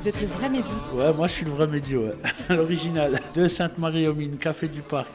[0.00, 0.64] Vous êtes le vrai Mehdi.
[0.94, 2.14] Ouais, moi je suis le vrai Mehdi, ouais.
[2.48, 3.20] l'original.
[3.34, 5.08] De Sainte-Marie-aux-Mines, Café du Parc.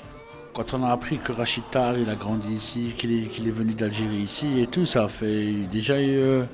[0.54, 4.18] Quand on a appris que Rachid Tar, il a grandi ici, qu'il est, venu d'Algérie
[4.18, 6.46] ici et tout, ça fait déjà euh,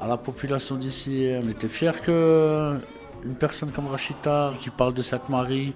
[0.00, 2.74] à la population d'ici, on était fiers que
[3.22, 5.74] une personne comme Rachid Tar qui parle de Sainte-Marie,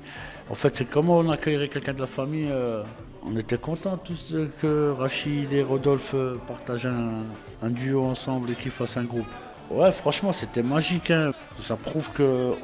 [0.48, 2.48] en fait c'est comment on accueillerait quelqu'un de la famille.
[2.50, 2.82] euh,
[3.22, 7.24] on était contents tous euh, que Rachid et Rodolphe euh, partagent un,
[7.60, 9.26] un duo ensemble et qu'ils fassent un groupe.
[9.70, 11.10] Ouais, franchement, c'était magique.
[11.10, 11.32] hein.
[11.54, 12.54] Ça prouve que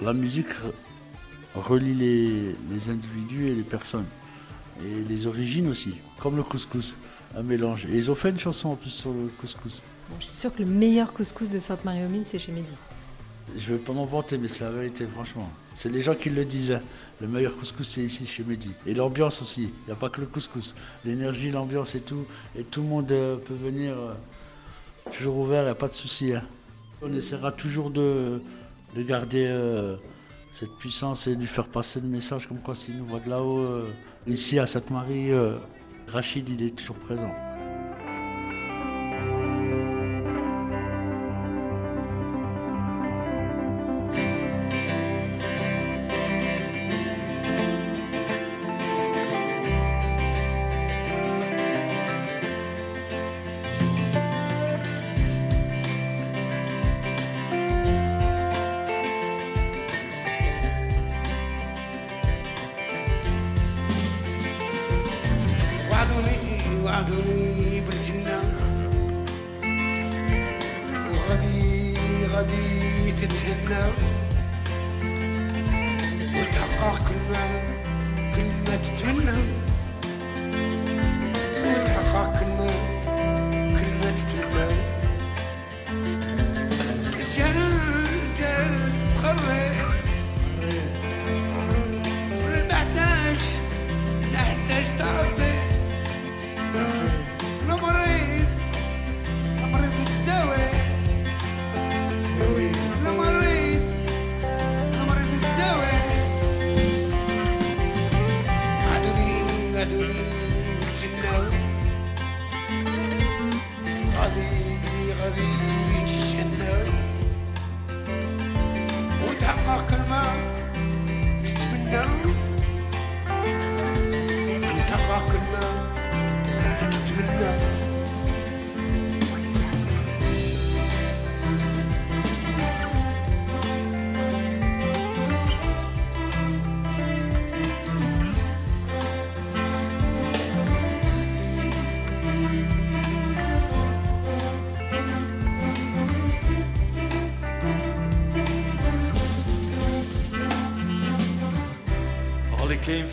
[0.00, 0.72] la musique re-
[1.54, 4.06] relie les, les individus et les personnes.
[4.84, 6.96] Et les origines aussi, comme le couscous,
[7.36, 7.84] un mélange.
[7.86, 9.82] Et ils ont fait une chanson en plus sur le couscous.
[10.08, 12.66] Bon, je suis sûre que le meilleur couscous de Sainte-Marie-aux-Mines, c'est chez Mehdi.
[13.56, 15.48] Je vais pas m'en vanter, mais c'est la vérité, franchement.
[15.74, 16.72] C'est les gens qui le disent.
[16.72, 16.82] hein.
[17.20, 18.72] Le meilleur couscous, c'est ici, chez Mehdi.
[18.86, 19.64] Et l'ambiance aussi.
[19.82, 20.74] Il n'y a pas que le couscous.
[21.04, 22.24] L'énergie, l'ambiance et tout.
[22.56, 23.94] Et tout le monde euh, peut venir.
[25.10, 26.32] Toujours ouvert, il n'y a pas de souci.
[26.34, 26.42] hein.
[27.02, 28.40] On essaiera toujours de,
[28.94, 29.96] de garder euh,
[30.50, 33.28] cette puissance et de lui faire passer le message comme quoi s'il nous voit de
[33.30, 33.88] là-haut, euh,
[34.26, 35.56] ici à Sainte-Marie, euh,
[36.08, 37.32] Rachid, il est toujours présent.
[66.84, 68.40] وعدوني بالجنة.
[71.12, 71.94] وغادي
[72.32, 73.82] غادي تتهنى.
[76.34, 77.44] وتحقق كل ما
[78.34, 79.38] كل ما تتمنى.
[81.64, 82.70] وتحقق كل ما
[83.78, 84.99] كل ما تتمنى.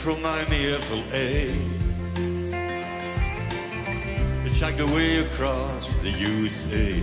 [0.08, 1.52] From Miami, FLA.
[4.46, 6.94] It shagged away across the USA.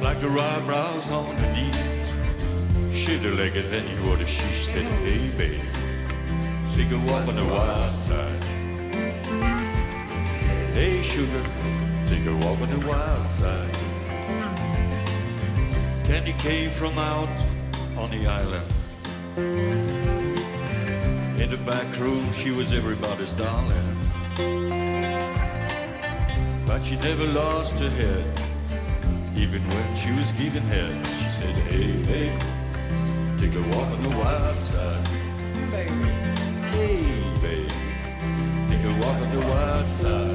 [0.00, 2.08] Like the eyebrows on her knees.
[2.98, 5.60] Shitter-legged, then he have she said, hey, babe.
[6.74, 8.42] She could walk on the wild side.
[10.72, 11.44] Hey, sugar,
[12.06, 13.76] take a walk on the wild side.
[16.06, 17.28] Candy came from out
[17.98, 20.05] on the island.
[21.38, 23.96] In the back room, she was everybody's darling.
[26.66, 28.24] But she never lost her head.
[29.36, 32.30] Even when she was giving head, she said, Hey, hey,
[33.36, 35.04] take a walk on the wild side.
[35.70, 36.08] Baby,
[36.74, 37.02] hey,
[37.42, 37.68] baby,
[38.68, 40.25] take a walk on the wild side.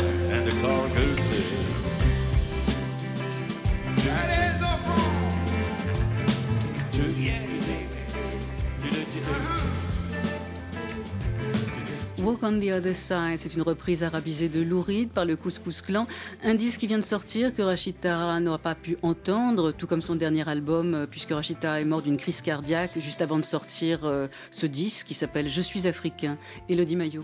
[12.43, 16.07] On the Other Side, c'est une reprise arabisée de Louride par le Couscous Clan,
[16.43, 20.15] un disque qui vient de sortir que Rachid n'aura pas pu entendre, tout comme son
[20.15, 24.27] dernier album, euh, puisque Rachid est mort d'une crise cardiaque juste avant de sortir euh,
[24.49, 26.38] ce disque qui s'appelle Je suis africain.
[26.69, 27.23] Elodie Maillot.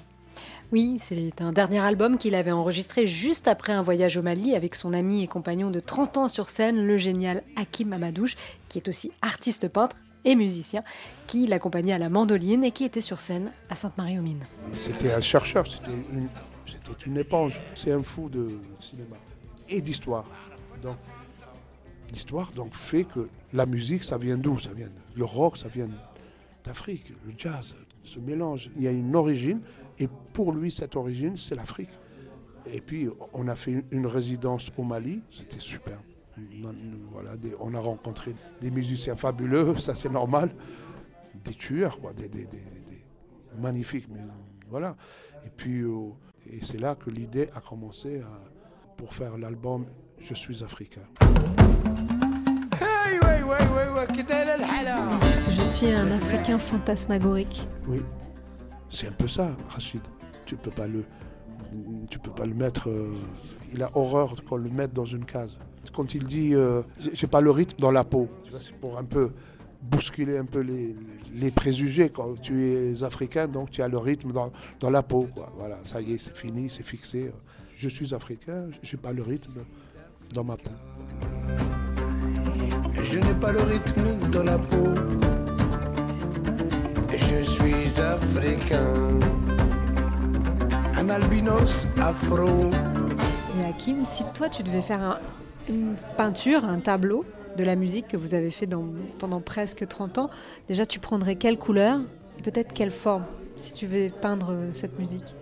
[0.74, 4.76] Oui, c'est un dernier album qu'il avait enregistré juste après un voyage au Mali avec
[4.76, 8.36] son ami et compagnon de 30 ans sur scène, le génial Hakim Amadouche,
[8.68, 9.96] qui est aussi artiste peintre
[10.28, 10.84] et musicien,
[11.26, 14.44] qui l'accompagnait à la mandoline et qui était sur scène à Sainte-Marie-aux-Mines.
[14.74, 15.92] C'était un chercheur, c'était
[17.06, 17.60] une, éponge.
[17.76, 18.50] C'est un fou de
[18.80, 19.16] cinéma
[19.70, 20.26] et d'histoire.
[20.84, 20.98] Donc,
[22.12, 24.60] l'histoire donc fait que la musique, ça vient d'où?
[24.60, 25.88] Ça vient le rock, ça vient
[26.64, 27.14] d'Afrique.
[27.26, 27.74] Le jazz,
[28.04, 28.70] ce mélange.
[28.76, 29.62] Il y a une origine
[29.98, 31.90] et pour lui, cette origine, c'est l'Afrique.
[32.72, 35.98] Et puis, on a fait une résidence au Mali, c'était super.
[37.12, 40.50] Voilà, des- on a rencontré des musiciens fabuleux, ça c'est normal.
[41.44, 43.06] Des tueurs, quoi, des, des- des- des-
[43.60, 44.08] magnifiques.
[44.12, 44.20] Mais,
[44.70, 44.96] voilà.
[45.46, 46.10] Et puis, euh,
[46.52, 49.86] et c'est là que l'idée a commencé à- pour faire l'album
[50.20, 51.02] Je suis africain.
[55.50, 57.68] Je suis un Africain fantasmagorique.
[57.88, 58.02] Oui,
[58.90, 60.02] c'est un peu ça, Rachid.
[60.46, 61.04] Tu peux pas le,
[62.10, 62.90] tu peux pas le mettre.
[62.90, 63.14] euh,
[63.74, 65.58] il a horreur qu'on le mette dans une case.
[65.94, 66.82] Quand il dit, euh,
[67.14, 68.28] j'ai pas le rythme dans la peau,
[68.60, 69.32] c'est pour un peu
[69.82, 70.96] bousculer un peu les,
[71.36, 72.10] les préjugés.
[72.10, 75.28] Quand tu es africain, donc tu as le rythme dans, dans la peau.
[75.34, 75.52] quoi.
[75.58, 77.32] Voilà, ça y est, c'est fini, c'est fixé.
[77.78, 79.60] Je suis africain, j'ai pas le rythme
[80.34, 80.72] dans ma peau.
[82.94, 84.94] Je n'ai pas le rythme dans la peau.
[87.12, 88.94] Je suis africain.
[90.98, 92.70] Un albinos afro.
[93.60, 95.20] Et Hakim, si toi tu devais faire un-
[95.70, 97.26] une peinture, un tableau
[97.58, 98.70] de la musique que vous avez fait
[99.20, 100.30] pendant presque 30 ans,
[100.68, 102.00] déjà tu prendrais quelle couleur
[102.38, 103.26] et peut-être quelle forme
[103.58, 105.36] si tu veux peindre euh, cette musique?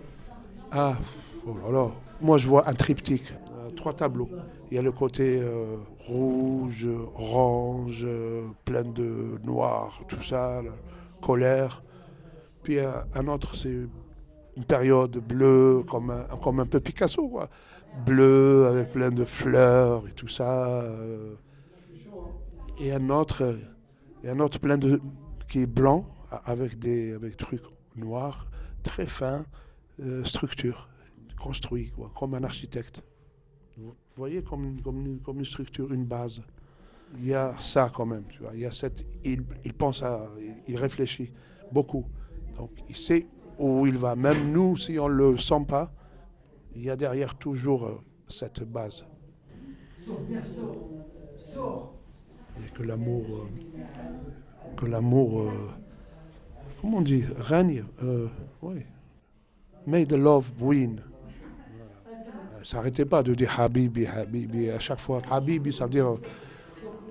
[0.72, 0.96] Ah,
[1.46, 1.90] oh.
[2.20, 4.30] Moi, je vois un triptyque, euh, trois tableaux.
[4.70, 8.06] Il y a le côté euh, rouge, orange,
[8.64, 10.62] plein de noir, tout ça,
[11.20, 11.82] colère.
[12.62, 13.76] Puis euh, un autre, c'est
[14.56, 17.48] une période bleue, comme un, comme un peu Picasso, quoi.
[18.04, 20.82] Bleu, avec plein de fleurs et tout ça.
[20.82, 21.34] euh.
[22.78, 23.58] Et un autre,
[24.22, 25.00] et un autre plein de
[25.48, 26.06] qui est blanc,
[26.44, 27.62] avec des avec trucs
[27.96, 28.48] noirs,
[28.82, 29.46] très fins,
[30.00, 30.88] euh, structure,
[31.40, 33.02] construit, comme un architecte.
[33.78, 36.42] Vous voyez, comme une, comme, comme une structure, une base.
[37.18, 38.50] Il y a ça quand même, tu vois.
[38.54, 40.28] Il y a cette, il, il pense à,
[40.66, 41.30] il réfléchit
[41.70, 42.04] beaucoup.
[42.56, 43.26] Donc, il sait
[43.58, 44.16] où il va.
[44.16, 45.92] Même nous, si on le sent pas,
[46.76, 49.04] il y a derrière toujours euh, cette base.
[52.64, 55.50] Et que l'amour, euh, que l'amour, euh,
[56.80, 57.84] comment on dit, règne.
[58.02, 58.28] euh,
[58.62, 58.82] oui.
[59.86, 61.00] May the love win.
[62.62, 65.22] S'arrêtez pas de dire Habibi, Habibi à chaque fois.
[65.30, 66.14] Habibi, ça veut dire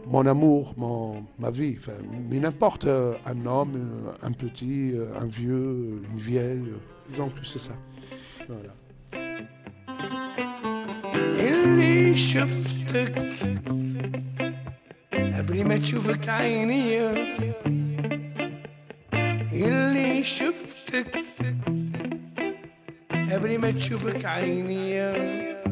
[0.06, 1.76] mon amour, mon, ma vie.
[1.78, 1.94] Enfin,
[2.30, 6.74] mais n'importe, un homme, un petit, un vieux, une vieille.
[7.10, 7.74] disons que c'est ça.
[8.48, 8.74] Voilà.
[11.40, 13.34] اللي شفتك.
[15.38, 17.00] قبل ما تشوفك عيني.
[19.54, 21.26] اللي شفتك.
[23.32, 25.65] قبل ما تشوفك عيني.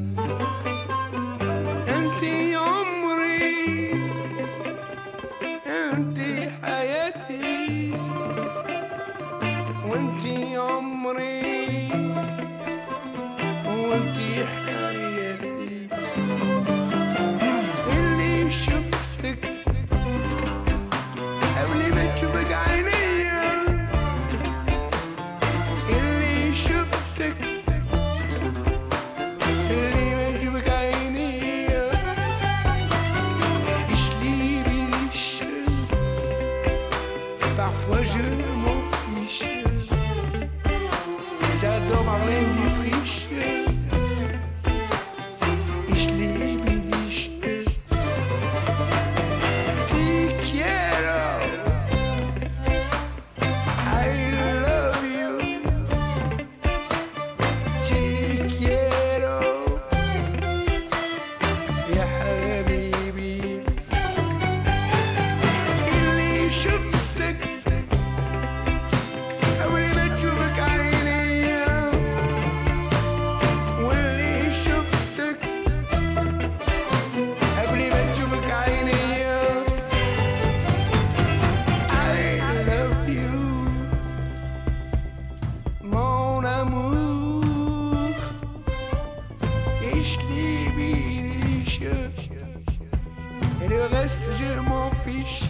[91.81, 95.49] Et le reste, je m'en fiche.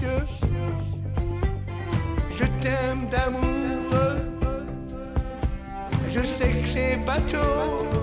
[2.30, 3.44] Je t'aime d'amour.
[6.10, 8.03] Je sais que c'est bateau.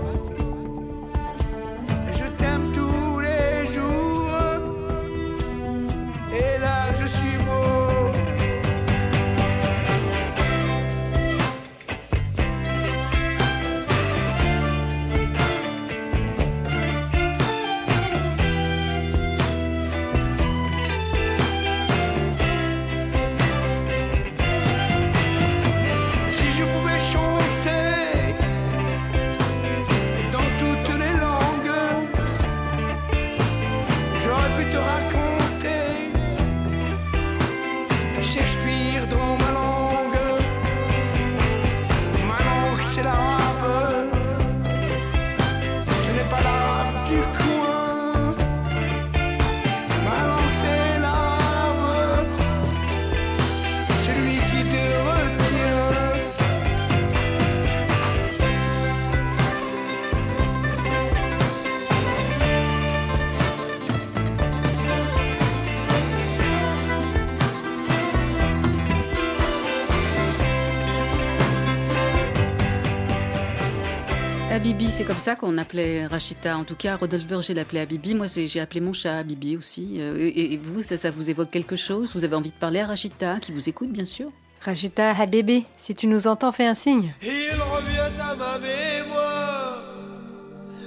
[75.11, 76.57] Comme ça qu'on appelait Rachita.
[76.57, 78.15] En tout cas, Rodolphe Berger l'appelait Habibi.
[78.15, 79.97] Moi, j'ai appelé mon chat Habibi aussi.
[79.99, 82.13] Euh, Et, et vous, ça, ça vous évoque quelque chose?
[82.15, 84.31] Vous avez envie de parler à Rachita, qui vous écoute, bien sûr?
[84.61, 87.13] Rachita Habibi, si tu nous entends, fais un signe.
[87.25, 89.83] Il revient à ma mémoire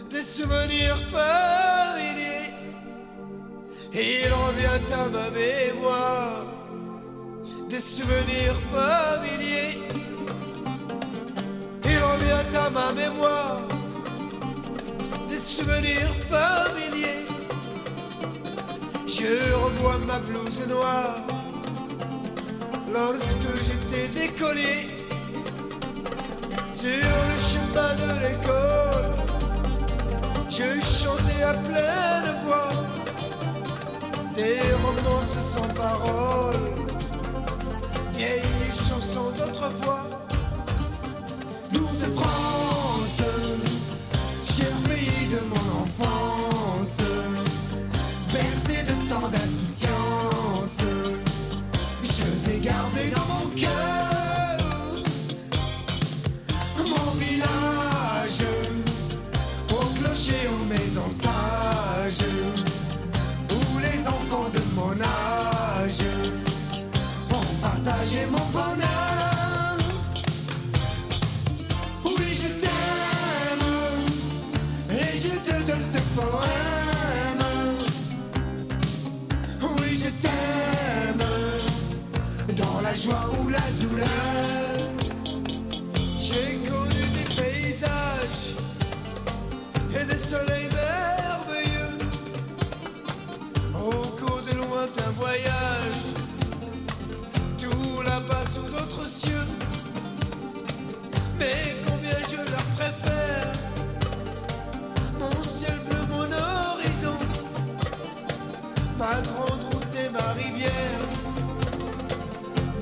[0.10, 2.54] des souvenirs familiers.
[3.94, 6.46] Il revient à ma mémoire
[7.70, 9.80] des souvenirs familiers.
[11.84, 13.62] Il revient à ma mémoire
[15.58, 17.26] souvenirs familiers.
[19.08, 21.22] Je revois ma blouse noire
[22.92, 24.80] lorsque j'étais écolier
[26.74, 29.10] sur le chemin de l'école.
[30.50, 32.70] Je chantais à pleine voix
[34.36, 36.70] des romances sans paroles,
[38.16, 40.04] vieilles chansons d'autrefois.
[41.72, 42.54] Douce France,
[44.84, 44.93] pays
[45.34, 46.98] de mon enfance,
[48.32, 49.63] bercé de tant d'insouciance,
[83.04, 84.43] joie ou la douleur.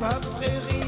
[0.01, 0.80] Ma prairie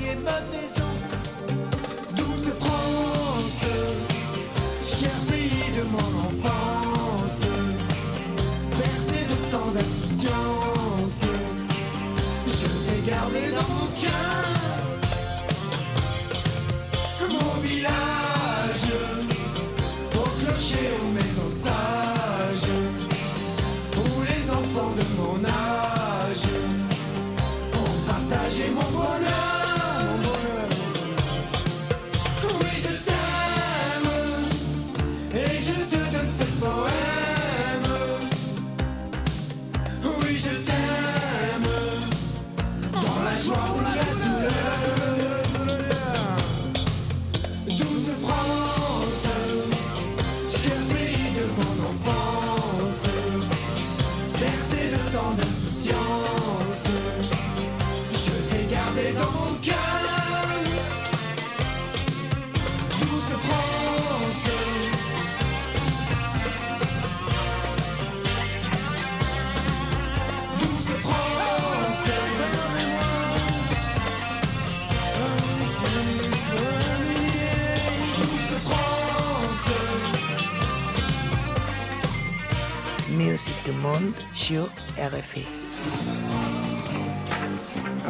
[83.34, 84.66] Musique du monde sur
[84.98, 85.73] RFI.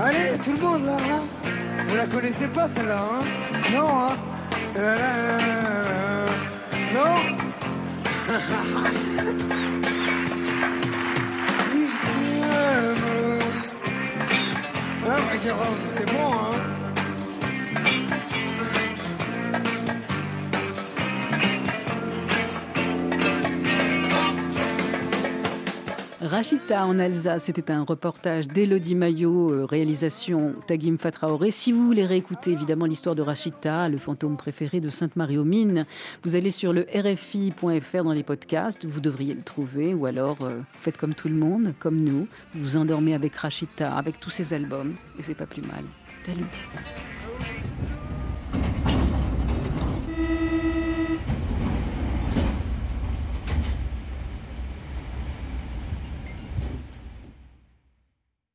[0.02, 1.20] Allez, tout le monde là, hein
[1.88, 3.20] Vous la connaissez pas celle-là, hein.
[3.72, 4.16] Non, hein.
[4.76, 6.28] Euh, euh,
[6.94, 7.16] Non.
[11.72, 13.04] Si je t'aime.
[15.06, 16.73] Ah, Jérôme, c'est bon, hein
[26.34, 31.52] Rachita en Alsace, c'était un reportage d'Elodie Maillot, euh, réalisation Tagim Fatraoré.
[31.52, 35.86] Si vous voulez réécouter évidemment l'histoire de Rachita, le fantôme préféré de Sainte-Marie-aux-Mines,
[36.24, 40.62] vous allez sur le RFI.fr dans les podcasts, vous devriez le trouver, ou alors euh,
[40.74, 44.96] faites comme tout le monde, comme nous, vous endormez avec Rachita, avec tous ses albums,
[45.20, 45.84] et c'est pas plus mal.
[46.26, 46.46] Salut